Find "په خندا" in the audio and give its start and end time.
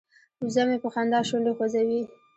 0.83-1.19